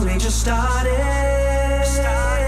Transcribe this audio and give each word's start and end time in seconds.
only 0.00 0.18
just 0.18 0.40
started. 0.40 1.84
started. 1.84 2.44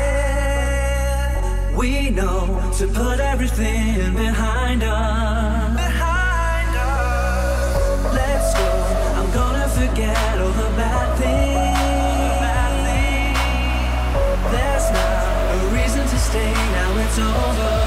We 1.77 2.11
know 2.11 2.73
to 2.79 2.87
put 2.87 3.19
everything 3.21 4.15
behind 4.15 4.83
us. 4.83 5.77
Behind 5.77 6.77
us. 6.77 8.15
Let's 8.15 8.55
go. 8.55 8.71
I'm 9.19 9.31
gonna 9.33 9.69
forget 9.69 10.39
all 10.41 10.53
the 10.63 10.71
bad 10.79 11.19
things. 11.19 12.39
Bad 12.45 12.73
things. 12.87 13.41
There's 14.53 14.89
not 14.97 15.55
a 15.55 15.59
reason 15.75 16.05
to 16.07 16.19
stay. 16.19 16.53
Now 16.53 16.99
it's 16.99 17.19
over. 17.19 17.80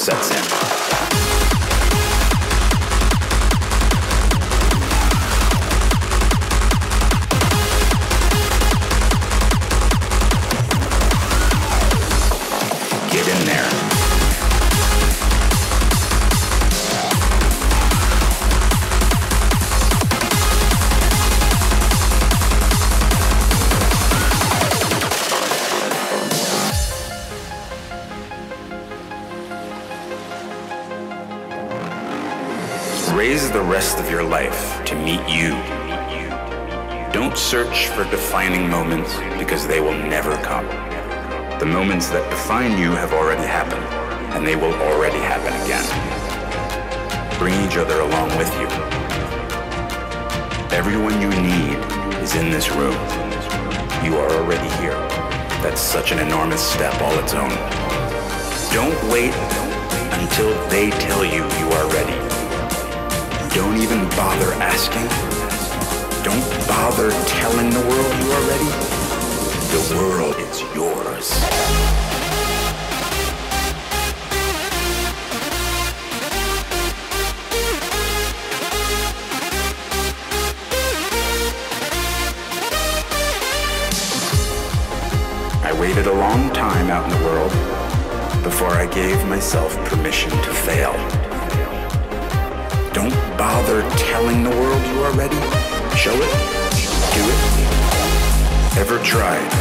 Sets 0.00 0.30
in. 0.30 0.59
Search 37.50 37.88
for 37.88 38.04
defining 38.04 38.70
moments 38.70 39.18
because 39.36 39.66
they 39.66 39.80
will 39.80 39.98
never 40.06 40.36
come. 40.36 40.64
The 41.58 41.66
moments 41.66 42.08
that 42.10 42.22
define 42.30 42.78
you 42.78 42.92
have 42.92 43.12
already 43.12 43.42
happened, 43.42 43.82
and 44.36 44.46
they 44.46 44.54
will 44.54 44.72
already 44.86 45.18
happen 45.18 45.52
again. 45.66 45.82
Bring 47.40 47.54
each 47.66 47.76
other 47.76 48.02
along 48.02 48.28
with 48.38 48.46
you. 48.54 48.68
Everyone 50.70 51.20
you 51.20 51.30
need 51.42 51.74
is 52.22 52.36
in 52.36 52.52
this 52.52 52.70
room. 52.70 52.94
You 54.06 54.14
are 54.14 54.30
already 54.30 54.70
here. 54.78 54.94
That's 55.58 55.80
such 55.80 56.12
an 56.12 56.20
enormous 56.20 56.62
step 56.62 56.94
all 57.02 57.18
its 57.18 57.34
own. 57.34 57.50
Don't 58.70 58.94
wait 59.10 59.34
until 60.22 60.54
they 60.68 60.90
tell 61.02 61.24
you 61.24 61.42
you 61.58 61.66
are 61.78 61.88
ready. 61.98 62.14
Don't 63.56 63.82
even 63.82 64.08
bother 64.10 64.52
asking. 64.62 65.39
Don't 66.22 66.68
bother 66.68 67.10
telling 67.26 67.70
the 67.70 67.80
world 67.80 68.14
you 68.20 68.30
are 68.30 68.44
ready. 68.46 68.70
The 69.72 69.96
world 69.96 70.36
is 70.36 70.60
yours. 70.74 71.32
I 85.64 85.72
waited 85.80 86.06
a 86.06 86.12
long 86.12 86.52
time 86.52 86.90
out 86.90 87.10
in 87.10 87.18
the 87.18 87.24
world 87.24 87.50
before 88.42 88.68
I 88.68 88.86
gave 88.86 89.24
myself 89.26 89.74
permission 89.86 90.30
to 90.30 90.52
fail. 90.52 90.92
Don't 92.92 93.14
bother 93.38 93.80
telling 93.96 94.44
the 94.44 94.50
world 94.50 94.86
you 94.86 95.02
are 95.02 95.12
ready. 95.12 95.59
Show 96.00 96.14
it. 96.14 96.20
Do 97.12 97.20
it. 97.28 98.78
Ever 98.78 98.98
tried? 99.00 99.52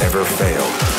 Ever 0.00 0.24
failed? 0.24 0.97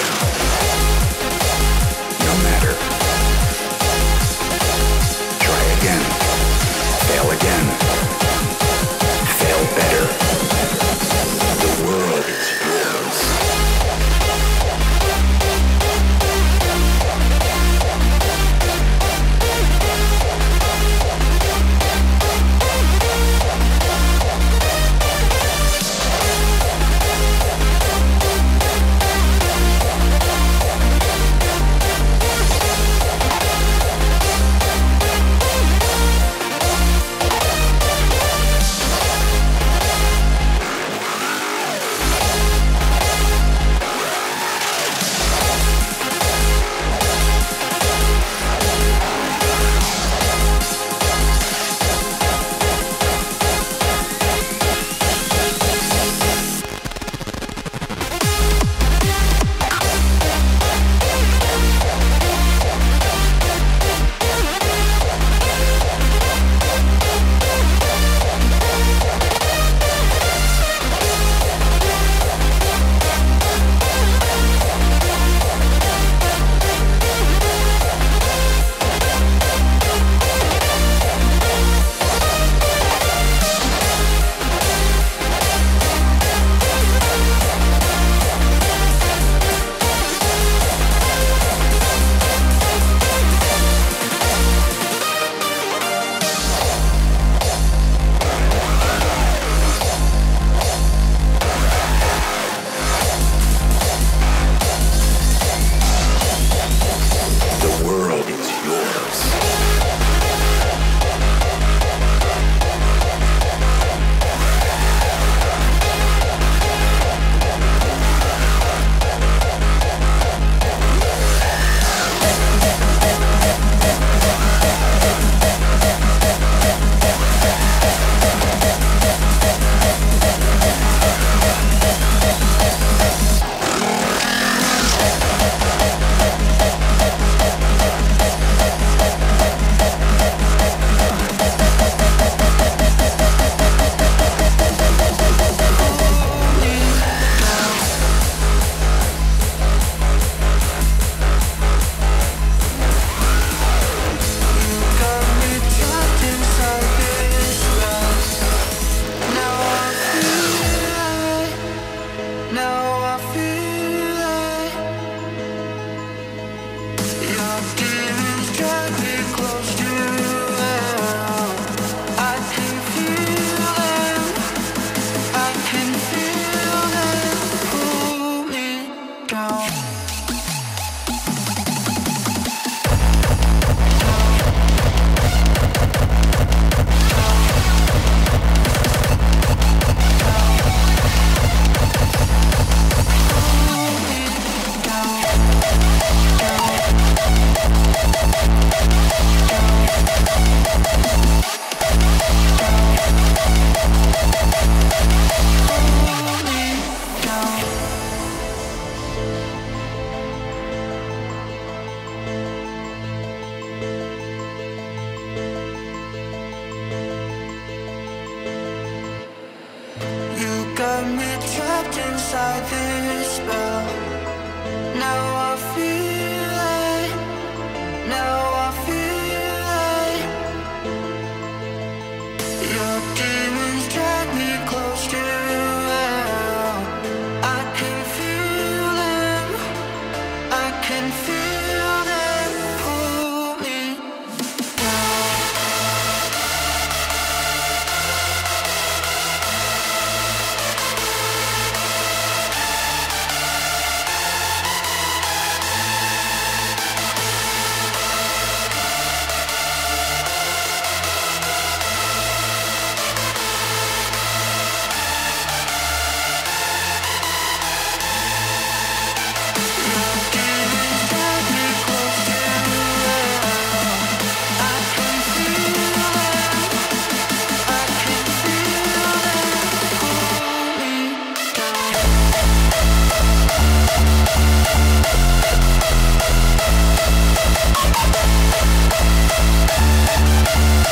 demons 233.19 233.87
drag 233.93 234.27
me 234.35 234.49
close. 234.65 234.88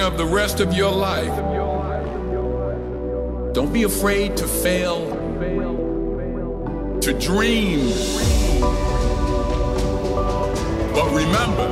Of 0.00 0.16
the 0.16 0.24
rest 0.24 0.60
of 0.60 0.72
your 0.72 0.92
life. 0.92 1.34
Don't 3.52 3.72
be 3.72 3.82
afraid 3.82 4.36
to 4.36 4.46
fail, 4.46 5.10
to 7.00 7.12
dream. 7.18 7.88
But 10.94 11.10
remember, 11.12 11.68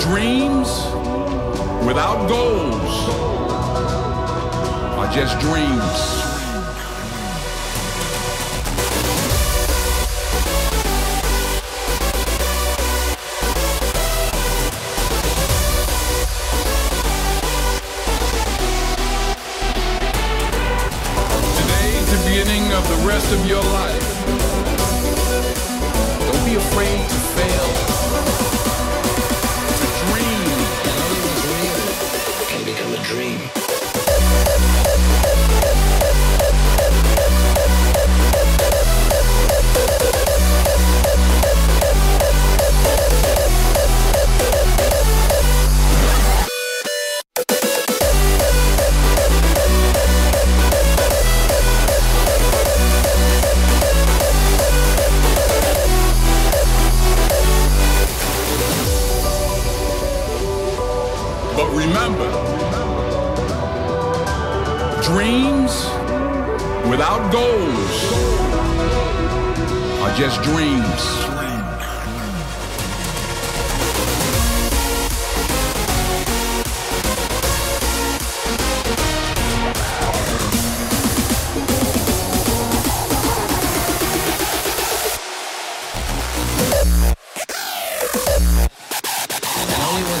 dreams 0.00 0.68
without 1.86 2.28
goals 2.28 3.08
are 4.98 5.10
just 5.12 5.38
dreams. 5.40 6.31
Of 23.32 23.46
your 23.46 23.62
life. 23.62 24.26
Don't 26.20 26.44
be 26.44 26.54
afraid 26.56 27.00
to 27.08 27.18
fail. 27.36 27.66
To 29.78 29.86
dream. 30.04 30.44
Can 32.48 32.64
become 32.64 32.92
a 32.92 33.02
dream. 33.04 33.40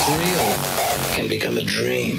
is 0.02 0.16
real 0.16 0.54
can 1.14 1.28
become 1.28 1.58
a 1.58 1.62
dream. 1.62 2.18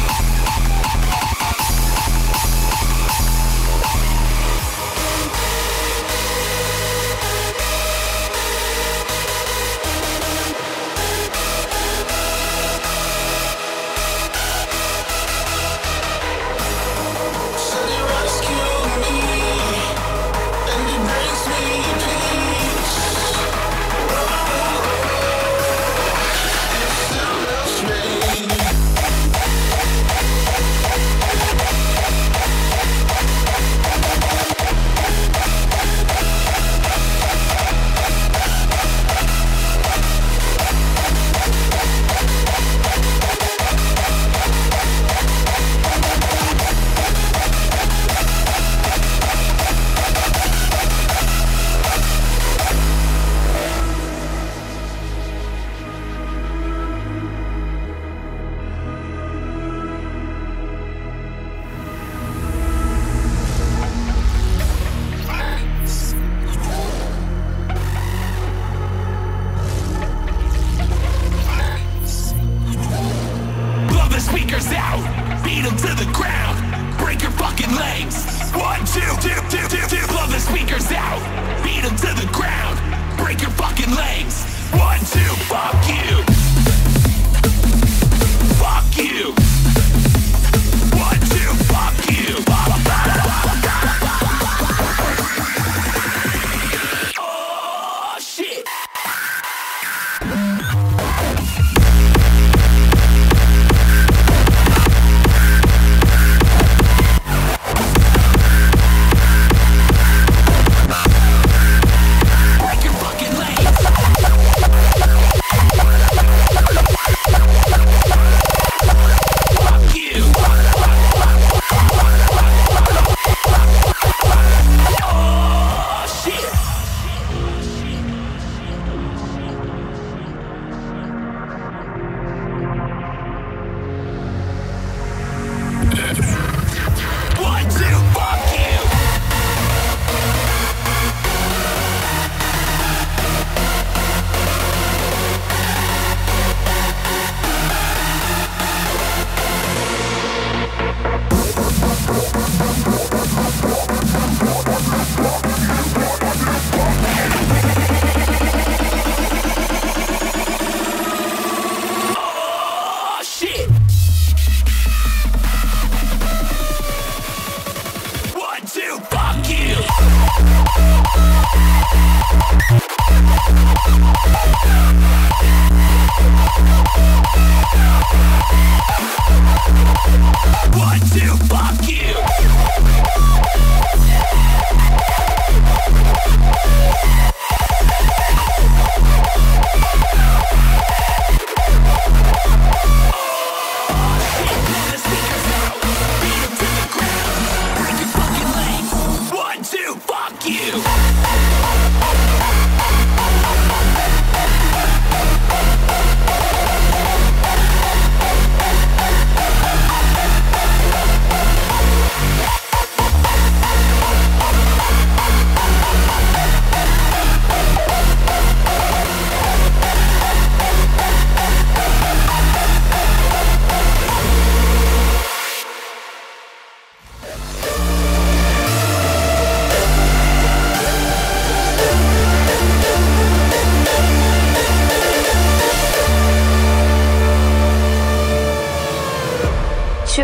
beat 75.61 75.69
them 75.69 75.77
to 75.77 76.05
the 76.05 76.11
ground. 76.11 76.97
Break 76.97 77.21
your 77.21 77.31
fucking 77.31 77.73
legs. 77.75 78.25
One, 78.53 78.79
two, 78.85 79.01
two, 79.21 79.35
two, 79.49 79.67
two, 79.67 79.87
two. 79.87 80.07
Blow 80.07 80.25
the 80.27 80.39
speakers 80.39 80.91
out. 80.91 81.21
Beat 81.63 81.83
them 81.83 81.95
to 81.97 82.13
the 82.19 82.29
ground. 82.31 82.79
Break 83.17 83.41
your 83.41 83.51
fucking 83.51 83.93
legs. 83.93 84.50